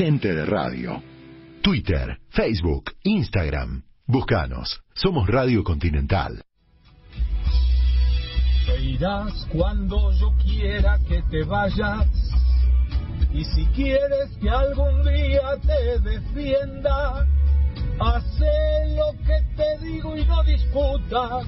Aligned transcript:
gente 0.00 0.34
de 0.34 0.46
radio. 0.46 1.02
Twitter, 1.60 2.20
Facebook, 2.30 2.90
Instagram. 3.02 3.82
Búscanos. 4.06 4.80
Somos 4.94 5.28
Radio 5.28 5.62
Continental. 5.62 6.42
Te 8.64 8.80
irás 8.80 9.46
cuando 9.52 10.10
yo 10.12 10.32
quiera 10.42 10.98
que 11.06 11.20
te 11.30 11.44
vayas. 11.44 12.08
Y 13.30 13.44
si 13.44 13.66
quieres 13.76 14.30
que 14.40 14.48
algún 14.48 15.02
día 15.04 15.58
te 15.60 16.00
defienda, 16.00 17.26
hace 18.00 18.96
lo 18.96 19.12
que 19.26 19.54
te 19.54 19.84
digo 19.84 20.16
y 20.16 20.24
no 20.24 20.42
disputas, 20.44 21.44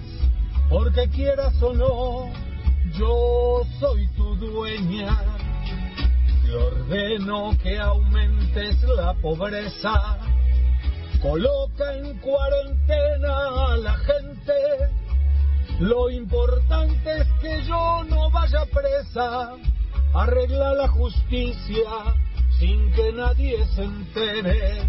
porque 0.68 1.08
quieras 1.08 1.54
o 1.62 1.72
no, 1.72 2.30
yo 2.98 3.62
soy 3.80 4.06
tu 4.08 4.36
dueña. 4.36 5.31
Te 6.52 6.58
ordeno 6.58 7.56
que 7.62 7.78
aumentes 7.78 8.82
la 8.82 9.14
pobreza, 9.14 10.18
coloca 11.22 11.94
en 11.94 12.18
cuarentena 12.18 13.68
a 13.68 13.76
la 13.78 13.96
gente 13.96 14.52
lo 15.80 16.10
importante 16.10 17.20
es 17.20 17.26
que 17.40 17.64
yo 17.64 18.04
no 18.04 18.30
vaya 18.30 18.66
presa, 18.66 19.56
arregla 20.12 20.74
la 20.74 20.88
justicia 20.88 22.14
sin 22.58 22.92
que 22.92 23.12
nadie 23.14 23.64
se 23.74 23.84
entere. 23.84 24.82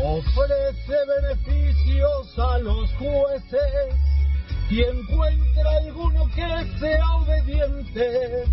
Ofrece 0.00 0.94
beneficios 1.20 2.38
a 2.38 2.58
los 2.58 2.88
jueces 2.92 3.96
y 4.70 4.82
encuentra 4.82 5.70
alguno 5.82 6.30
que 6.36 6.78
sea 6.78 7.16
obediente. 7.16 8.44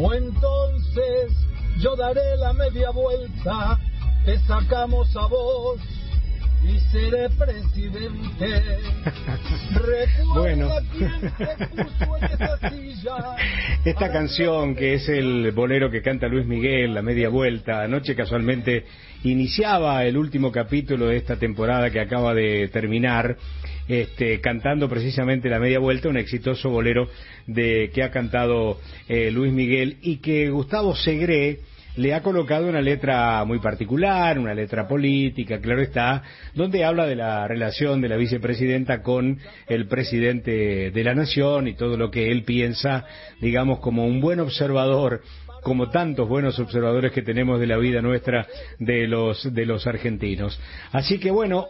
O 0.00 0.14
entonces 0.14 1.32
yo 1.80 1.96
daré 1.96 2.36
la 2.36 2.52
media 2.52 2.90
vuelta, 2.90 3.78
te 4.24 4.38
sacamos 4.46 5.08
a 5.16 5.26
vos 5.26 5.80
y 6.62 6.78
seré 6.90 7.28
presidente. 7.30 8.78
bueno, 10.34 10.68
esta 13.84 14.12
canción 14.12 14.74
que 14.74 14.94
es 14.94 15.08
el 15.08 15.52
bolero 15.52 15.90
que 15.90 16.02
canta 16.02 16.28
Luis 16.28 16.46
Miguel, 16.46 16.94
La 16.94 17.02
Media 17.02 17.28
Vuelta, 17.28 17.82
anoche 17.82 18.14
casualmente 18.14 18.84
iniciaba 19.24 20.04
el 20.04 20.16
último 20.16 20.52
capítulo 20.52 21.06
de 21.06 21.16
esta 21.16 21.36
temporada 21.36 21.90
que 21.90 22.00
acaba 22.00 22.34
de 22.34 22.68
terminar. 22.68 23.36
Este, 23.88 24.42
cantando 24.42 24.86
precisamente 24.86 25.48
la 25.48 25.58
media 25.58 25.78
vuelta, 25.78 26.10
un 26.10 26.18
exitoso 26.18 26.68
bolero 26.68 27.08
de 27.46 27.90
que 27.94 28.02
ha 28.02 28.10
cantado 28.10 28.78
eh, 29.08 29.30
Luis 29.30 29.50
Miguel 29.50 29.96
y 30.02 30.18
que 30.18 30.50
Gustavo 30.50 30.94
Segre 30.94 31.60
le 31.98 32.14
ha 32.14 32.22
colocado 32.22 32.68
una 32.68 32.80
letra 32.80 33.44
muy 33.44 33.58
particular, 33.58 34.38
una 34.38 34.54
letra 34.54 34.86
política, 34.86 35.60
claro 35.60 35.82
está, 35.82 36.22
donde 36.54 36.84
habla 36.84 37.06
de 37.06 37.16
la 37.16 37.48
relación 37.48 38.00
de 38.00 38.08
la 38.08 38.16
vicepresidenta 38.16 39.02
con 39.02 39.38
el 39.66 39.88
presidente 39.88 40.92
de 40.92 41.04
la 41.04 41.14
nación 41.14 41.66
y 41.66 41.74
todo 41.74 41.96
lo 41.96 42.12
que 42.12 42.30
él 42.30 42.44
piensa, 42.44 43.04
digamos, 43.40 43.80
como 43.80 44.06
un 44.06 44.20
buen 44.20 44.38
observador 44.38 45.22
como 45.62 45.90
tantos 45.90 46.28
buenos 46.28 46.58
observadores 46.58 47.12
que 47.12 47.22
tenemos 47.22 47.60
de 47.60 47.66
la 47.66 47.76
vida 47.76 48.00
nuestra 48.00 48.46
de 48.78 49.06
los 49.06 49.52
de 49.52 49.66
los 49.66 49.86
argentinos. 49.86 50.60
Así 50.92 51.18
que 51.18 51.30
bueno, 51.30 51.68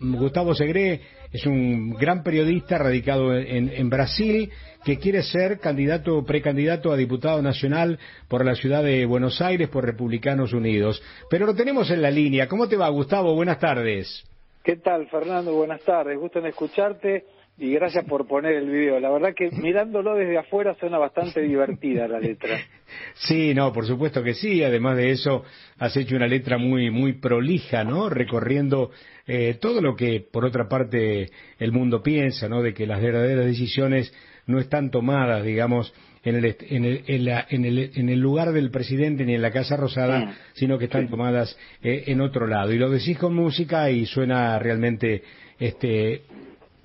Gustavo 0.00 0.54
Segre 0.54 1.00
es 1.32 1.44
un 1.46 1.90
gran 1.94 2.22
periodista 2.22 2.78
radicado 2.78 3.36
en, 3.36 3.70
en 3.72 3.90
Brasil, 3.90 4.50
que 4.84 4.98
quiere 4.98 5.22
ser 5.22 5.58
candidato, 5.58 6.24
precandidato 6.24 6.90
a 6.90 6.96
diputado 6.96 7.42
nacional 7.42 7.98
por 8.28 8.44
la 8.44 8.54
ciudad 8.54 8.82
de 8.82 9.04
Buenos 9.04 9.40
Aires 9.40 9.68
por 9.68 9.84
Republicanos 9.84 10.52
Unidos. 10.52 11.02
Pero 11.28 11.44
lo 11.46 11.54
tenemos 11.54 11.90
en 11.90 12.00
la 12.00 12.10
línea. 12.10 12.48
¿Cómo 12.48 12.68
te 12.68 12.76
va, 12.76 12.88
Gustavo? 12.88 13.34
Buenas 13.34 13.58
tardes. 13.58 14.24
¿Qué 14.64 14.76
tal, 14.76 15.06
Fernando? 15.08 15.52
Buenas 15.54 15.82
tardes. 15.82 16.18
Gusto 16.18 16.38
en 16.38 16.46
escucharte 16.46 17.24
y 17.58 17.72
gracias 17.72 18.04
por 18.04 18.26
poner 18.28 18.54
el 18.54 18.70
video. 18.70 19.00
La 19.00 19.10
verdad 19.10 19.34
que 19.34 19.50
mirándolo 19.50 20.14
desde 20.14 20.38
afuera 20.38 20.76
suena 20.78 20.96
bastante 20.96 21.42
divertida 21.42 22.06
la 22.08 22.20
letra. 22.20 22.58
Sí, 23.14 23.52
no, 23.52 23.70
por 23.70 23.84
supuesto 23.84 24.22
que 24.22 24.32
sí. 24.32 24.64
Además 24.64 24.96
de 24.96 25.10
eso, 25.10 25.44
has 25.78 25.94
hecho 25.94 26.16
una 26.16 26.26
letra 26.26 26.56
muy, 26.56 26.90
muy 26.90 27.12
prolija, 27.14 27.84
¿no? 27.84 28.08
Recorriendo 28.08 28.92
eh, 29.26 29.58
todo 29.60 29.82
lo 29.82 29.94
que, 29.94 30.20
por 30.20 30.46
otra 30.46 30.70
parte, 30.70 31.28
el 31.58 31.72
mundo 31.72 32.02
piensa, 32.02 32.48
¿no? 32.48 32.62
De 32.62 32.72
que 32.72 32.86
las 32.86 33.02
verdaderas 33.02 33.44
decisiones 33.44 34.10
no 34.46 34.58
están 34.58 34.90
tomadas, 34.90 35.44
digamos, 35.44 35.92
en 36.24 36.36
el, 36.36 36.56
en 36.60 36.84
el, 36.86 37.04
en 37.06 37.64
el, 37.66 37.90
en 37.94 38.08
el 38.08 38.20
lugar 38.20 38.52
del 38.52 38.70
presidente 38.70 39.26
ni 39.26 39.34
en 39.34 39.42
la 39.42 39.50
Casa 39.50 39.76
Rosada, 39.76 40.34
sino 40.54 40.78
que 40.78 40.86
están 40.86 41.10
tomadas 41.10 41.58
eh, 41.82 42.04
en 42.06 42.22
otro 42.22 42.46
lado. 42.46 42.72
Y 42.72 42.78
lo 42.78 42.88
decís 42.88 43.18
con 43.18 43.34
música 43.34 43.90
y 43.90 44.06
suena 44.06 44.58
realmente 44.58 45.22
este 45.58 46.22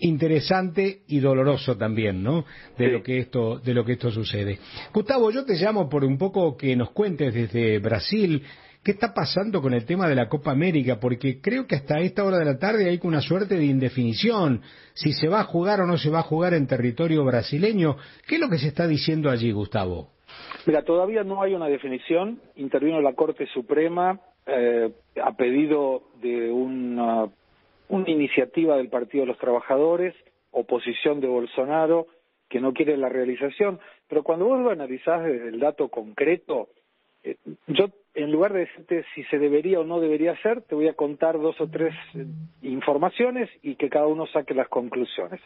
interesante 0.05 1.01
y 1.07 1.19
doloroso 1.19 1.77
también, 1.77 2.23
¿no? 2.23 2.45
De 2.77 2.87
lo 2.87 3.03
que 3.03 3.19
esto 3.19 3.59
de 3.59 3.73
lo 3.73 3.83
que 3.83 3.93
esto 3.93 4.11
sucede. 4.11 4.59
Gustavo, 4.93 5.31
yo 5.31 5.45
te 5.45 5.55
llamo 5.55 5.89
por 5.89 6.03
un 6.03 6.17
poco 6.17 6.55
que 6.55 6.75
nos 6.75 6.91
cuentes 6.91 7.33
desde 7.33 7.79
Brasil 7.79 8.43
¿Qué 8.83 8.91
está 8.91 9.13
pasando 9.13 9.61
con 9.61 9.73
el 9.73 9.85
tema 9.85 10.09
de 10.09 10.15
la 10.15 10.27
Copa 10.27 10.51
América? 10.51 10.99
Porque 10.99 11.39
creo 11.39 11.65
que 11.65 11.75
hasta 11.75 12.01
esta 12.01 12.25
hora 12.25 12.37
de 12.37 12.43
la 12.43 12.59
tarde 12.59 12.89
hay 12.89 12.99
una 13.03 13.21
suerte 13.21 13.55
de 13.55 13.63
indefinición 13.63 14.61
si 14.93 15.13
se 15.13 15.29
va 15.29 15.39
a 15.39 15.45
jugar 15.45 15.79
o 15.79 15.87
no 15.87 15.97
se 15.97 16.09
va 16.09 16.19
a 16.19 16.23
jugar 16.23 16.53
en 16.53 16.67
territorio 16.67 17.23
brasileño. 17.23 17.95
¿Qué 18.27 18.35
es 18.35 18.41
lo 18.41 18.49
que 18.49 18.57
se 18.57 18.67
está 18.67 18.85
diciendo 18.85 19.29
allí, 19.29 19.53
Gustavo? 19.53 20.09
Mira, 20.65 20.81
todavía 20.81 21.23
no 21.23 21.41
hay 21.41 21.53
una 21.53 21.67
definición. 21.67 22.41
Intervino 22.57 22.99
la 22.99 23.13
Corte 23.13 23.47
Suprema 23.53 24.19
eh, 24.45 24.91
a 25.23 25.31
pedido 25.31 26.03
de 26.21 26.51
una, 26.51 27.29
una 27.89 28.09
iniciativa 28.09 28.77
del 28.77 28.89
Partido 28.89 29.23
de 29.23 29.27
los 29.27 29.39
Trabajadores, 29.39 30.15
oposición 30.51 31.19
de 31.19 31.27
Bolsonaro, 31.27 32.07
que 32.49 32.59
no 32.59 32.73
quiere 32.73 32.97
la 32.97 33.09
realización. 33.09 33.79
Pero 34.07 34.23
cuando 34.23 34.45
vos 34.45 34.59
lo 34.59 34.69
analizás 34.69 35.23
desde 35.23 35.49
el 35.49 35.59
dato 35.59 35.89
concreto, 35.89 36.69
eh, 37.23 37.37
yo 37.67 37.87
en 38.15 38.31
lugar 38.31 38.53
de 38.53 38.61
decirte 38.61 39.05
si 39.15 39.23
se 39.25 39.39
debería 39.39 39.79
o 39.79 39.83
no 39.83 39.99
debería 39.99 40.33
hacer, 40.33 40.61
te 40.61 40.75
voy 40.75 40.87
a 40.87 40.93
contar 40.93 41.39
dos 41.39 41.59
o 41.59 41.67
tres 41.67 41.93
eh, 42.13 42.25
informaciones 42.61 43.49
y 43.61 43.75
que 43.75 43.89
cada 43.89 44.07
uno 44.07 44.27
saque 44.27 44.53
las 44.53 44.67
conclusiones. 44.67 45.41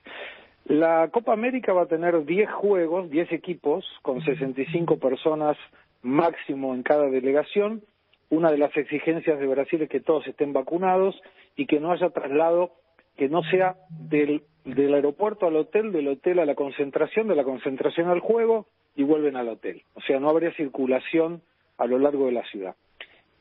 La 0.65 1.07
Copa 1.13 1.31
América 1.31 1.71
va 1.71 1.83
a 1.83 1.87
tener 1.87 2.25
10 2.25 2.51
juegos, 2.51 3.09
10 3.09 3.31
equipos, 3.31 3.85
con 4.01 4.21
65 4.21 4.97
personas 4.97 5.55
máximo 6.01 6.73
en 6.73 6.83
cada 6.83 7.09
delegación. 7.09 7.83
Una 8.29 8.51
de 8.51 8.57
las 8.57 8.75
exigencias 8.75 9.39
de 9.39 9.47
Brasil 9.47 9.81
es 9.81 9.89
que 9.89 10.01
todos 10.01 10.27
estén 10.27 10.51
vacunados 10.51 11.15
y 11.57 11.65
que 11.65 11.81
no 11.81 11.91
haya 11.91 12.09
traslado 12.11 12.71
que 13.17 13.27
no 13.27 13.43
sea 13.43 13.75
del, 13.89 14.43
aeropuerto 14.65 15.47
al 15.47 15.55
hotel, 15.55 15.91
del 15.91 16.07
hotel 16.07 16.39
a 16.39 16.45
la 16.45 16.55
concentración, 16.55 17.27
de 17.27 17.35
la 17.35 17.43
concentración 17.43 18.09
al 18.09 18.19
juego 18.19 18.67
y 18.95 19.03
vuelven 19.03 19.35
al 19.35 19.49
hotel. 19.49 19.81
O 19.95 20.01
sea, 20.01 20.19
no 20.19 20.29
habría 20.29 20.53
circulación 20.53 21.41
a 21.77 21.87
lo 21.87 21.99
largo 21.99 22.27
de 22.27 22.31
la 22.31 22.43
ciudad. 22.45 22.75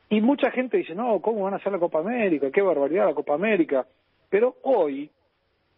Y 0.08 0.20
mucha 0.20 0.50
gente 0.50 0.78
dice, 0.78 0.94
no, 0.94 1.20
¿cómo 1.20 1.42
van 1.42 1.54
a 1.54 1.56
hacer 1.58 1.72
la 1.72 1.78
Copa 1.78 2.00
América? 2.00 2.50
Qué 2.50 2.62
barbaridad 2.62 3.06
la 3.06 3.14
Copa 3.14 3.34
América. 3.34 3.86
Pero 4.30 4.56
hoy 4.62 5.10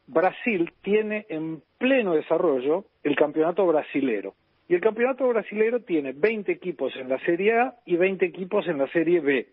Brasil 0.06 0.72
tiene 0.82 1.26
en 1.28 1.60
pleno 1.76 2.14
desarrollo 2.14 2.84
el 3.02 3.16
campeonato 3.16 3.66
brasilero. 3.66 4.34
Y 4.68 4.74
el 4.74 4.80
campeonato 4.80 5.26
brasilero 5.26 5.80
tiene 5.80 6.12
20 6.12 6.52
equipos 6.52 6.94
en 6.96 7.08
la 7.08 7.18
Serie 7.20 7.58
A 7.58 7.74
y 7.84 7.96
20 7.96 8.26
equipos 8.26 8.68
en 8.68 8.78
la 8.78 8.86
Serie 8.88 9.20
B. 9.20 9.48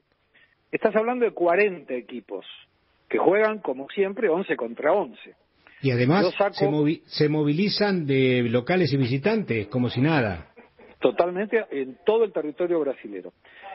Estás 0.72 0.95
hablando 0.95 1.25
de 1.25 1.31
40 1.31 1.94
equipos 1.94 2.45
que 3.09 3.17
juegan, 3.17 3.59
como 3.59 3.88
siempre, 3.89 4.29
11 4.29 4.55
contra 4.55 4.93
11. 4.93 5.17
Y 5.81 5.91
además 5.91 6.33
se, 6.51 7.01
se 7.05 7.29
movilizan 7.29 8.05
de 8.05 8.43
locales 8.49 8.91
y 8.93 8.97
visitantes, 8.97 9.67
como 9.67 9.89
si 9.89 10.01
nada 10.01 10.51
totalmente 11.05 11.63
en 11.69 11.99
todo 12.03 12.23
el 12.23 12.33
territorio 12.33 12.79
brasilero. 12.79 13.31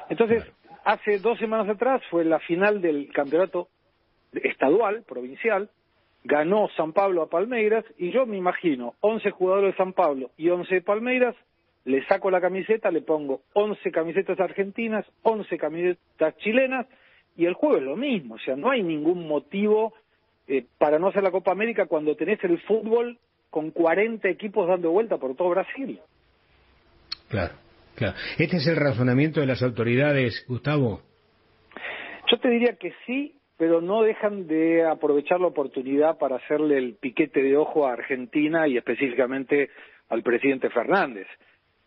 Entonces, 0.08 0.42
hace 0.84 1.18
dos 1.18 1.38
semanas 1.38 1.68
atrás 1.68 2.02
fue 2.10 2.24
la 2.24 2.40
final 2.40 2.80
del 2.80 3.12
campeonato 3.12 3.68
estadual, 4.32 5.04
provincial, 5.06 5.70
ganó 6.24 6.68
San 6.76 6.92
Pablo 6.92 7.22
a 7.22 7.30
Palmeiras 7.30 7.84
y 7.96 8.10
yo 8.10 8.26
me 8.26 8.36
imagino 8.36 8.94
11 8.98 9.30
jugadores 9.30 9.74
de 9.74 9.76
San 9.76 9.92
Pablo 9.92 10.32
y 10.36 10.48
11 10.48 10.74
de 10.74 10.82
Palmeiras, 10.82 11.36
le 11.84 12.04
saco 12.06 12.32
la 12.32 12.40
camiseta, 12.40 12.90
le 12.90 13.02
pongo 13.02 13.42
11 13.54 13.92
camisetas 13.92 14.40
argentinas, 14.40 15.06
11 15.22 15.56
camisetas 15.56 16.36
chilenas 16.38 16.88
y 17.36 17.46
el 17.46 17.54
juego 17.54 17.76
es 17.76 17.82
lo 17.82 17.96
mismo, 17.96 18.34
o 18.34 18.38
sea, 18.38 18.56
no 18.56 18.70
hay 18.70 18.82
ningún 18.82 19.26
motivo 19.26 19.94
eh, 20.46 20.64
para 20.78 20.98
no 20.98 21.08
hacer 21.08 21.22
la 21.22 21.30
Copa 21.30 21.52
América 21.52 21.86
cuando 21.86 22.16
tenés 22.16 22.42
el 22.44 22.60
fútbol 22.62 23.18
con 23.50 23.70
40 23.70 24.28
equipos 24.28 24.66
dando 24.68 24.90
vuelta 24.90 25.16
por 25.18 25.34
todo 25.36 25.50
Brasil. 25.50 26.00
Claro, 27.28 27.54
claro. 27.94 28.16
¿Este 28.38 28.56
es 28.56 28.66
el 28.66 28.76
razonamiento 28.76 29.40
de 29.40 29.46
las 29.46 29.62
autoridades, 29.62 30.44
Gustavo? 30.48 31.02
Yo 32.30 32.38
te 32.38 32.48
diría 32.48 32.76
que 32.76 32.92
sí, 33.06 33.34
pero 33.56 33.80
no 33.80 34.02
dejan 34.02 34.46
de 34.46 34.86
aprovechar 34.86 35.40
la 35.40 35.48
oportunidad 35.48 36.18
para 36.18 36.36
hacerle 36.36 36.78
el 36.78 36.94
piquete 36.94 37.42
de 37.42 37.56
ojo 37.56 37.86
a 37.86 37.92
Argentina 37.92 38.66
y 38.66 38.76
específicamente 38.76 39.70
al 40.08 40.22
presidente 40.22 40.70
Fernández. 40.70 41.26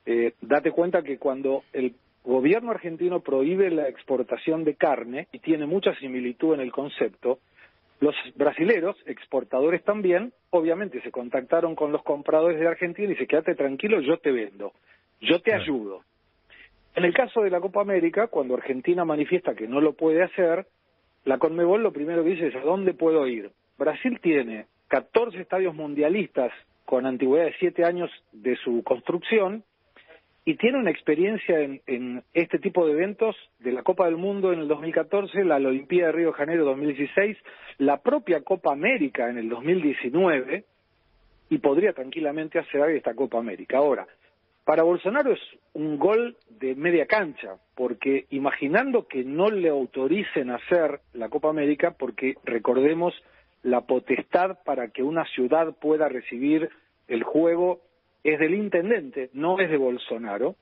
Eh, 0.05 0.33
date 0.41 0.71
cuenta 0.71 1.01
que 1.01 1.17
cuando 1.17 1.63
el 1.73 1.95
gobierno 2.23 2.71
argentino 2.71 3.19
prohíbe 3.19 3.69
la 3.69 3.87
exportación 3.87 4.63
de 4.63 4.75
carne 4.75 5.27
y 5.31 5.39
tiene 5.39 5.65
mucha 5.65 5.93
similitud 5.95 6.53
en 6.53 6.61
el 6.61 6.71
concepto, 6.71 7.39
los 7.99 8.15
brasileros, 8.35 8.97
exportadores 9.05 9.83
también, 9.83 10.33
obviamente 10.49 11.01
se 11.01 11.11
contactaron 11.11 11.75
con 11.75 11.91
los 11.91 12.03
compradores 12.03 12.59
de 12.59 12.67
Argentina 12.67 13.07
y 13.07 13.11
dice, 13.11 13.27
quédate 13.27 13.55
tranquilo, 13.55 14.01
yo 14.01 14.17
te 14.17 14.31
vendo, 14.31 14.73
yo 15.21 15.39
te 15.41 15.53
ayudo. 15.53 16.01
En 16.95 17.05
el 17.05 17.13
caso 17.13 17.41
de 17.41 17.49
la 17.49 17.61
Copa 17.61 17.81
América, 17.81 18.27
cuando 18.27 18.55
Argentina 18.55 19.05
manifiesta 19.05 19.55
que 19.55 19.67
no 19.67 19.81
lo 19.81 19.93
puede 19.93 20.21
hacer, 20.21 20.67
la 21.25 21.37
Conmebol 21.37 21.81
lo 21.81 21.93
primero 21.93 22.23
que 22.23 22.31
dice 22.31 22.47
es, 22.47 22.55
¿a 22.55 22.61
dónde 22.61 22.93
puedo 22.93 23.25
ir? 23.25 23.51
Brasil 23.77 24.19
tiene 24.21 24.67
14 24.89 25.39
estadios 25.39 25.73
mundialistas 25.73 26.51
con 26.85 27.05
antigüedad 27.05 27.45
de 27.45 27.55
7 27.57 27.85
años 27.85 28.11
de 28.33 28.55
su 28.57 28.83
construcción 28.83 29.63
y 30.45 30.55
tiene 30.55 30.77
una 30.77 30.91
experiencia 30.91 31.59
en, 31.59 32.23
este 32.33 32.59
tipo 32.59 32.85
de 32.85 32.93
eventos 32.93 33.35
de 33.59 33.71
la 33.71 33.83
Copa 33.83 34.05
del 34.05 34.17
Mundo 34.17 34.51
en 34.51 34.59
el 34.59 34.67
2014, 34.67 35.45
la 35.45 35.55
Olimpíada 35.55 36.07
de 36.07 36.17
Río 36.17 36.27
de 36.27 36.33
Janeiro 36.33 36.65
2016, 36.65 37.37
la 37.77 38.01
propia 38.01 38.41
Copa 38.41 38.73
América 38.73 39.29
en 39.29 39.37
el 39.37 39.47
2019 39.47 40.65
y 41.49 41.57
podría 41.59 41.93
tranquilamente 41.93 42.59
hacer 42.59 42.89
esta 42.89 43.13
Copa 43.13 43.37
América. 43.37 43.77
Ahora, 43.77 44.05
para 44.65 44.83
Bolsonaro 44.83 45.31
es 45.31 45.41
un 45.73 45.97
gol 45.97 46.35
de 46.49 46.75
media 46.75 47.05
cancha, 47.05 47.55
porque 47.75 48.25
imaginando 48.29 49.07
que 49.07 49.23
no 49.23 49.49
le 49.49 49.69
autoricen 49.69 50.51
hacer 50.51 50.99
la 51.13 51.29
Copa 51.29 51.49
América, 51.49 51.95
porque 51.97 52.35
recordemos 52.43 53.13
la 53.61 53.81
potestad 53.81 54.59
para 54.65 54.89
que 54.89 55.03
una 55.03 55.25
ciudad 55.27 55.73
pueda 55.79 56.09
recibir 56.09 56.69
el 57.07 57.23
juego 57.23 57.81
es 58.23 58.39
del 58.39 58.55
intendente, 58.55 59.29
no 59.33 59.59
es 59.59 59.69
de 59.69 59.77
Bolsonaro, 59.77 60.55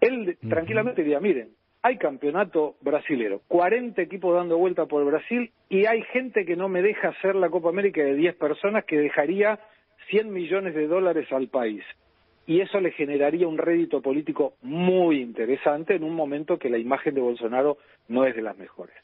él 0.00 0.38
tranquilamente 0.48 1.02
diría, 1.02 1.20
miren, 1.20 1.50
hay 1.82 1.96
campeonato 1.96 2.76
brasilero, 2.80 3.42
40 3.48 4.00
equipos 4.02 4.34
dando 4.34 4.58
vuelta 4.58 4.86
por 4.86 5.04
Brasil 5.04 5.50
y 5.68 5.86
hay 5.86 6.02
gente 6.12 6.44
que 6.44 6.56
no 6.56 6.68
me 6.68 6.82
deja 6.82 7.08
hacer 7.08 7.34
la 7.34 7.50
Copa 7.50 7.68
América 7.68 8.02
de 8.02 8.14
10 8.14 8.36
personas 8.36 8.84
que 8.84 8.98
dejaría 8.98 9.58
100 10.10 10.32
millones 10.32 10.74
de 10.74 10.86
dólares 10.86 11.26
al 11.32 11.48
país. 11.48 11.82
Y 12.46 12.60
eso 12.60 12.80
le 12.80 12.92
generaría 12.92 13.46
un 13.46 13.58
rédito 13.58 14.00
político 14.00 14.54
muy 14.62 15.20
interesante 15.20 15.96
en 15.96 16.04
un 16.04 16.14
momento 16.14 16.58
que 16.58 16.70
la 16.70 16.78
imagen 16.78 17.14
de 17.14 17.20
Bolsonaro 17.20 17.76
no 18.08 18.24
es 18.24 18.34
de 18.34 18.42
las 18.42 18.56
mejores. 18.56 18.94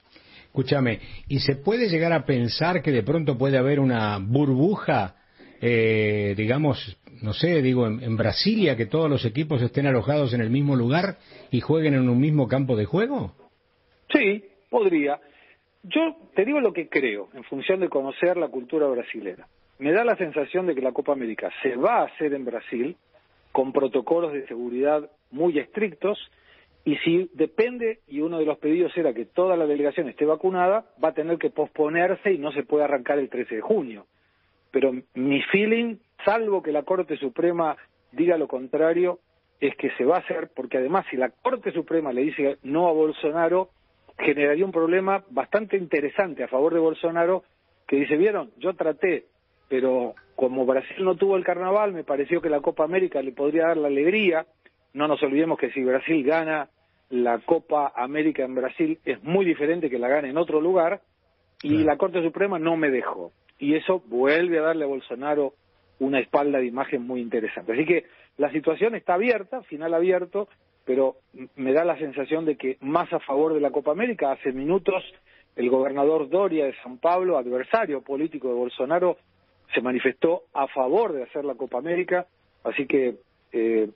Escúchame, 0.46 1.00
¿y 1.28 1.40
se 1.40 1.56
puede 1.56 1.88
llegar 1.88 2.12
a 2.12 2.24
pensar 2.24 2.80
que 2.82 2.90
de 2.90 3.02
pronto 3.02 3.36
puede 3.36 3.58
haber 3.58 3.80
una 3.80 4.18
burbuja 4.18 5.16
eh, 5.66 6.34
digamos, 6.36 6.98
no 7.24 7.32
sé, 7.32 7.62
digo, 7.62 7.86
en, 7.86 8.16
Brasilia, 8.18 8.76
que 8.76 8.84
todos 8.84 9.08
los 9.08 9.24
equipos 9.24 9.62
estén 9.62 9.86
alojados 9.86 10.34
en 10.34 10.42
el 10.42 10.50
mismo 10.50 10.76
lugar 10.76 11.16
y 11.50 11.62
jueguen 11.62 11.94
en 11.94 12.10
un 12.10 12.20
mismo 12.20 12.46
campo 12.48 12.76
de 12.76 12.84
juego? 12.84 13.32
Sí, 14.12 14.44
podría. 14.68 15.18
Yo 15.82 16.16
te 16.34 16.44
digo 16.44 16.60
lo 16.60 16.74
que 16.74 16.90
creo, 16.90 17.30
en 17.32 17.42
función 17.44 17.80
de 17.80 17.88
conocer 17.88 18.36
la 18.36 18.48
cultura 18.48 18.86
brasilera. 18.88 19.46
Me 19.78 19.92
da 19.92 20.04
la 20.04 20.16
sensación 20.16 20.66
de 20.66 20.74
que 20.74 20.82
la 20.82 20.92
Copa 20.92 21.12
América 21.12 21.50
se 21.62 21.76
va 21.76 22.00
a 22.00 22.04
hacer 22.04 22.34
en 22.34 22.44
Brasil 22.44 22.94
con 23.52 23.72
protocolos 23.72 24.34
de 24.34 24.46
seguridad 24.46 25.10
muy 25.30 25.58
estrictos 25.58 26.18
y 26.84 26.96
si 26.96 27.30
depende, 27.32 28.00
y 28.06 28.20
uno 28.20 28.38
de 28.38 28.44
los 28.44 28.58
pedidos 28.58 28.94
era 28.98 29.14
que 29.14 29.24
toda 29.24 29.56
la 29.56 29.64
delegación 29.64 30.10
esté 30.10 30.26
vacunada, 30.26 30.84
va 31.02 31.08
a 31.08 31.14
tener 31.14 31.38
que 31.38 31.48
posponerse 31.48 32.34
y 32.34 32.38
no 32.38 32.52
se 32.52 32.64
puede 32.64 32.84
arrancar 32.84 33.18
el 33.18 33.30
13 33.30 33.54
de 33.54 33.60
junio 33.62 34.04
pero 34.74 34.92
mi 35.14 35.40
feeling, 35.52 35.98
salvo 36.24 36.62
que 36.62 36.72
la 36.72 36.82
Corte 36.82 37.16
Suprema 37.16 37.76
diga 38.12 38.36
lo 38.36 38.48
contrario, 38.48 39.20
es 39.60 39.76
que 39.76 39.90
se 39.92 40.04
va 40.04 40.16
a 40.16 40.20
hacer, 40.20 40.50
porque 40.54 40.78
además 40.78 41.06
si 41.10 41.16
la 41.16 41.30
Corte 41.30 41.72
Suprema 41.72 42.12
le 42.12 42.22
dice 42.22 42.58
no 42.62 42.88
a 42.88 42.92
Bolsonaro, 42.92 43.70
generaría 44.18 44.64
un 44.64 44.72
problema 44.72 45.24
bastante 45.30 45.76
interesante 45.76 46.44
a 46.44 46.48
favor 46.48 46.74
de 46.74 46.80
Bolsonaro, 46.80 47.44
que 47.86 47.96
dice, 47.96 48.16
vieron, 48.16 48.50
yo 48.58 48.74
traté, 48.74 49.26
pero 49.68 50.14
como 50.36 50.66
Brasil 50.66 51.04
no 51.04 51.16
tuvo 51.16 51.36
el 51.36 51.44
carnaval, 51.44 51.92
me 51.92 52.04
pareció 52.04 52.40
que 52.40 52.50
la 52.50 52.60
Copa 52.60 52.84
América 52.84 53.22
le 53.22 53.32
podría 53.32 53.68
dar 53.68 53.76
la 53.76 53.88
alegría. 53.88 54.46
No 54.92 55.08
nos 55.08 55.22
olvidemos 55.22 55.58
que 55.58 55.70
si 55.70 55.82
Brasil 55.82 56.24
gana 56.24 56.68
la 57.10 57.38
Copa 57.40 57.92
América 57.94 58.44
en 58.44 58.54
Brasil 58.54 58.98
es 59.04 59.22
muy 59.22 59.44
diferente 59.44 59.90
que 59.90 59.98
la 59.98 60.08
gane 60.08 60.30
en 60.30 60.38
otro 60.38 60.60
lugar, 60.60 61.00
y 61.62 61.78
la 61.82 61.96
Corte 61.96 62.22
Suprema 62.22 62.58
no 62.58 62.76
me 62.76 62.90
dejó 62.90 63.32
y 63.58 63.74
eso 63.74 64.02
vuelve 64.06 64.58
a 64.58 64.62
darle 64.62 64.84
a 64.84 64.88
Bolsonaro 64.88 65.54
una 65.98 66.20
espalda 66.20 66.58
de 66.58 66.66
imagen 66.66 67.06
muy 67.06 67.20
interesante. 67.20 67.72
Así 67.72 67.84
que 67.84 68.04
la 68.36 68.50
situación 68.50 68.94
está 68.94 69.14
abierta, 69.14 69.62
final 69.62 69.94
abierto, 69.94 70.48
pero 70.84 71.16
me 71.56 71.72
da 71.72 71.84
la 71.84 71.98
sensación 71.98 72.44
de 72.44 72.56
que 72.56 72.76
más 72.80 73.12
a 73.12 73.20
favor 73.20 73.54
de 73.54 73.60
la 73.60 73.70
Copa 73.70 73.92
América, 73.92 74.32
hace 74.32 74.52
minutos 74.52 75.02
el 75.56 75.70
gobernador 75.70 76.28
Doria 76.28 76.66
de 76.66 76.74
San 76.82 76.98
Pablo, 76.98 77.38
adversario 77.38 78.02
político 78.02 78.48
de 78.48 78.54
Bolsonaro, 78.54 79.16
se 79.72 79.80
manifestó 79.80 80.42
a 80.52 80.66
favor 80.68 81.12
de 81.12 81.22
hacer 81.22 81.44
la 81.44 81.54
Copa 81.54 81.78
América, 81.78 82.26
así 82.64 82.86
que 82.86 83.16
eh, 83.52 83.88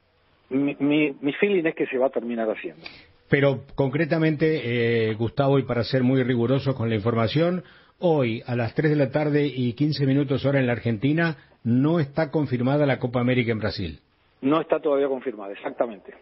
mi, 0.50 0.77
mi, 0.79 1.33
feeling 1.35 1.65
es 1.65 1.75
que 1.75 1.87
se 1.87 1.99
va 1.99 2.06
a 2.06 2.11
terminar 2.11 2.49
haciendo. 2.49 2.83
Pero 3.29 3.65
concretamente, 3.75 5.11
eh, 5.11 5.15
Gustavo, 5.15 5.59
y 5.59 5.65
para 5.65 5.85
ser 5.85 6.03
muy 6.03 6.23
riguroso 6.23 6.75
con 6.75 6.89
la 6.89 6.95
información, 6.95 7.65
Hoy, 8.00 8.45
a 8.47 8.55
las 8.55 8.75
3 8.77 8.91
de 8.91 8.97
la 8.97 9.11
tarde 9.11 9.47
y 9.53 9.73
15 9.73 10.06
minutos 10.06 10.45
hora 10.45 10.61
en 10.61 10.69
la 10.69 10.73
Argentina, 10.73 11.37
no 11.65 11.99
está 11.99 12.31
confirmada 12.31 12.87
la 12.87 13.00
Copa 13.00 13.21
América 13.21 13.50
en 13.50 13.59
Brasil. 13.59 13.99
No 14.41 14.61
está 14.61 14.79
todavía 14.79 15.09
confirmada, 15.09 15.53
exactamente. 15.53 16.15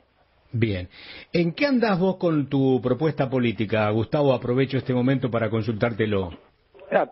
Bien. 0.53 0.89
¿En 1.35 1.53
qué 1.53 1.67
andás 1.67 2.01
vos 2.01 2.17
con 2.17 2.49
tu 2.49 2.81
propuesta 2.81 3.29
política, 3.29 3.91
Gustavo? 3.91 4.33
Aprovecho 4.33 4.79
este 4.79 4.95
momento 4.95 5.31
para 5.31 5.51
consultártelo. 5.51 6.31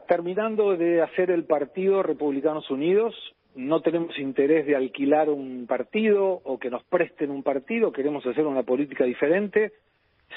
terminando 0.09 0.75
de 0.79 1.03
hacer 1.03 1.31
el 1.31 1.45
partido 1.45 2.03
Republicanos 2.03 2.71
Unidos, 2.71 3.15
no 3.55 3.83
tenemos 3.83 4.19
interés 4.19 4.65
de 4.65 4.77
alquilar 4.77 5.29
un 5.29 5.67
partido 5.67 6.41
o 6.43 6.59
que 6.59 6.71
nos 6.71 6.83
presten 6.85 7.31
un 7.31 7.43
partido, 7.43 7.93
queremos 7.93 8.25
hacer 8.25 8.47
una 8.47 8.63
política 8.63 9.05
diferente. 9.05 9.73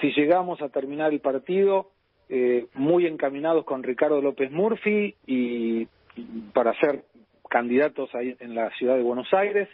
Si 0.01 0.11
llegamos 0.11 0.61
a 0.61 0.67
terminar 0.67 1.13
el 1.13 1.21
partido, 1.21 1.91
eh, 2.29 2.65
muy 2.73 3.05
encaminados 3.05 3.65
con 3.65 3.83
Ricardo 3.83 4.21
López 4.21 4.51
Murphy 4.51 5.15
y, 5.25 5.87
para 6.53 6.73
ser 6.79 7.03
candidatos 7.49 8.13
ahí 8.15 8.35
en 8.39 8.55
la 8.55 8.69
ciudad 8.71 8.95
de 8.95 9.03
Buenos 9.03 9.33
Aires. 9.33 9.69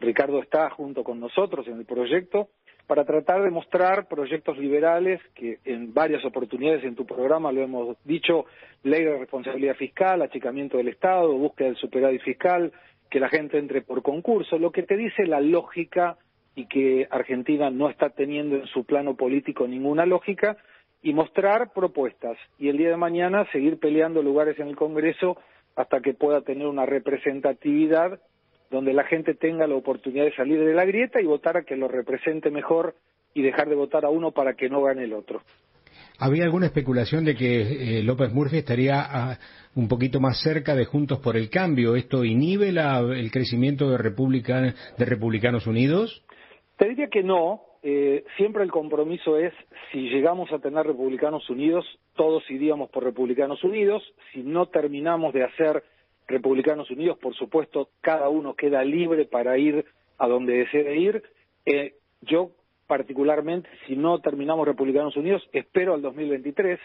Ricardo 0.00 0.42
está 0.42 0.68
junto 0.70 1.02
con 1.04 1.20
nosotros 1.20 1.66
en 1.68 1.78
el 1.78 1.86
proyecto 1.86 2.48
para 2.86 3.04
tratar 3.04 3.42
de 3.42 3.50
mostrar 3.50 4.06
proyectos 4.06 4.58
liberales 4.58 5.20
que 5.34 5.58
en 5.64 5.92
varias 5.92 6.24
oportunidades 6.24 6.84
en 6.84 6.94
tu 6.94 7.04
programa 7.04 7.50
lo 7.50 7.62
hemos 7.62 7.96
dicho, 8.04 8.46
ley 8.82 9.02
de 9.02 9.18
responsabilidad 9.18 9.74
fiscal, 9.74 10.22
achicamiento 10.22 10.76
del 10.76 10.88
Estado, 10.88 11.32
búsqueda 11.32 11.68
del 11.68 11.76
superávit 11.76 12.22
fiscal, 12.22 12.72
que 13.10 13.20
la 13.20 13.28
gente 13.28 13.58
entre 13.58 13.82
por 13.82 14.02
concurso, 14.02 14.58
lo 14.58 14.70
que 14.70 14.82
te 14.82 14.96
dice 14.96 15.26
la 15.26 15.40
lógica 15.40 16.16
y 16.54 16.66
que 16.66 17.06
Argentina 17.10 17.70
no 17.70 17.90
está 17.90 18.10
teniendo 18.10 18.56
en 18.56 18.66
su 18.66 18.84
plano 18.84 19.14
político 19.14 19.66
ninguna 19.66 20.06
lógica, 20.06 20.56
y 21.02 21.12
mostrar 21.12 21.72
propuestas 21.74 22.36
y 22.58 22.68
el 22.68 22.78
día 22.78 22.90
de 22.90 22.96
mañana 22.96 23.46
seguir 23.52 23.78
peleando 23.78 24.22
lugares 24.22 24.58
en 24.58 24.68
el 24.68 24.76
Congreso 24.76 25.36
hasta 25.76 26.00
que 26.00 26.14
pueda 26.14 26.40
tener 26.40 26.66
una 26.66 26.86
representatividad 26.86 28.20
donde 28.70 28.92
la 28.92 29.04
gente 29.04 29.34
tenga 29.34 29.66
la 29.66 29.76
oportunidad 29.76 30.24
de 30.24 30.34
salir 30.34 30.58
de 30.64 30.74
la 30.74 30.84
grieta 30.84 31.20
y 31.20 31.26
votar 31.26 31.56
a 31.56 31.62
que 31.62 31.76
lo 31.76 31.88
represente 31.88 32.50
mejor 32.50 32.96
y 33.34 33.42
dejar 33.42 33.68
de 33.68 33.76
votar 33.76 34.04
a 34.04 34.08
uno 34.08 34.32
para 34.32 34.54
que 34.54 34.68
no 34.68 34.82
gane 34.82 35.04
el 35.04 35.12
otro. 35.12 35.42
Había 36.18 36.44
alguna 36.44 36.66
especulación 36.66 37.24
de 37.24 37.34
que 37.34 37.98
eh, 37.98 38.02
López 38.02 38.32
Murphy 38.32 38.58
estaría 38.58 39.00
ah, 39.00 39.38
un 39.74 39.86
poquito 39.86 40.18
más 40.18 40.40
cerca 40.42 40.74
de 40.74 40.86
Juntos 40.86 41.18
por 41.20 41.36
el 41.36 41.50
Cambio. 41.50 41.94
¿Esto 41.94 42.24
inhibe 42.24 42.70
el 42.70 43.30
crecimiento 43.30 43.90
de, 43.90 43.98
de 43.98 45.04
Republicanos 45.04 45.66
Unidos? 45.66 46.24
Te 46.78 46.88
diría 46.88 47.08
que 47.08 47.22
no, 47.22 47.60
eh, 47.88 48.24
siempre 48.36 48.64
el 48.64 48.72
compromiso 48.72 49.38
es, 49.38 49.54
si 49.92 50.08
llegamos 50.08 50.50
a 50.50 50.58
tener 50.58 50.84
republicanos 50.84 51.48
unidos, 51.48 51.86
todos 52.16 52.42
iríamos 52.50 52.90
por 52.90 53.04
republicanos 53.04 53.62
unidos, 53.62 54.02
si 54.32 54.42
no 54.42 54.66
terminamos 54.66 55.32
de 55.32 55.44
hacer 55.44 55.84
republicanos 56.26 56.90
unidos, 56.90 57.16
por 57.18 57.36
supuesto, 57.36 57.90
cada 58.00 58.28
uno 58.28 58.54
queda 58.54 58.82
libre 58.82 59.24
para 59.24 59.56
ir 59.56 59.84
a 60.18 60.26
donde 60.26 60.54
desee 60.64 60.96
ir. 60.96 61.22
Eh, 61.64 61.94
yo 62.22 62.50
particularmente, 62.88 63.68
si 63.86 63.94
no 63.94 64.18
terminamos 64.18 64.66
republicanos 64.66 65.16
unidos, 65.16 65.48
espero 65.52 65.94
al 65.94 66.02
2023, 66.02 66.80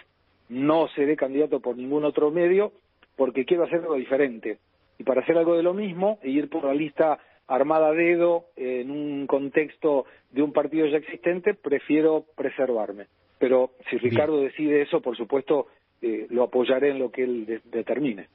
no 0.49 0.87
seré 0.89 1.15
candidato 1.15 1.61
por 1.61 1.77
ningún 1.77 2.05
otro 2.05 2.29
medio, 2.29 2.73
porque 3.15 3.45
quiero 3.45 3.63
hacer 3.63 3.79
algo 3.79 3.95
diferente. 3.95 4.59
Y 4.99 5.03
para 5.03 5.21
hacer 5.21 5.35
algo 5.35 5.55
de 5.55 5.63
lo 5.63 5.73
mismo 5.73 6.19
e 6.21 6.29
ir 6.29 6.47
por 6.47 6.63
la 6.63 6.75
lista 6.75 7.17
armada 7.51 7.89
a 7.89 7.93
dedo 7.93 8.45
en 8.55 8.89
un 8.91 9.27
contexto 9.27 10.05
de 10.31 10.41
un 10.41 10.53
partido 10.53 10.87
ya 10.87 10.97
existente, 10.97 11.53
prefiero 11.53 12.25
preservarme. 12.35 13.07
Pero 13.39 13.71
si 13.89 13.97
Ricardo 13.97 14.41
decide 14.41 14.81
eso, 14.81 15.01
por 15.01 15.17
supuesto, 15.17 15.67
eh, 16.01 16.27
lo 16.29 16.43
apoyaré 16.43 16.91
en 16.91 16.99
lo 16.99 17.11
que 17.11 17.23
él 17.23 17.61
determine. 17.65 18.27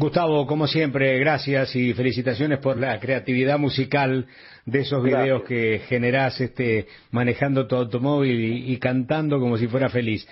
Gustavo, 0.00 0.46
como 0.46 0.66
siempre, 0.66 1.18
gracias 1.18 1.76
y 1.76 1.92
felicitaciones 1.92 2.58
por 2.60 2.78
la 2.78 2.98
creatividad 2.98 3.58
musical 3.58 4.26
de 4.64 4.80
esos 4.80 5.02
videos 5.02 5.42
que 5.42 5.82
generás 5.88 6.40
este, 6.40 6.86
manejando 7.10 7.66
tu 7.66 7.76
automóvil 7.76 8.70
y, 8.70 8.78
cantando 8.78 9.38
como 9.38 9.58
si 9.58 9.66
fuera 9.66 9.90
feliz. 9.90 10.26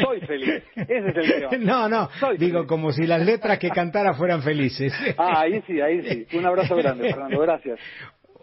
Soy 0.00 0.20
feliz, 0.20 0.62
ese 0.76 1.08
es 1.08 1.16
el 1.16 1.48
tema. 1.50 1.50
No, 1.58 1.88
no, 1.90 2.08
digo 2.38 2.66
como 2.66 2.90
si 2.90 3.06
las 3.06 3.22
letras 3.22 3.58
que 3.58 3.68
cantara 3.68 4.14
fueran 4.14 4.42
felices. 4.42 4.94
Ah, 5.18 5.42
ahí 5.42 5.62
sí, 5.66 5.78
ahí 5.80 6.02
sí. 6.02 6.36
Un 6.38 6.46
abrazo 6.46 6.74
grande, 6.76 7.10
Fernando, 7.10 7.40
gracias. 7.40 7.78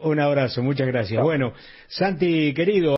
Un 0.02 0.20
abrazo, 0.20 0.62
muchas 0.62 0.88
gracias. 0.88 1.24
Bueno, 1.24 1.54
Santi, 1.88 2.54
querido. 2.54 2.94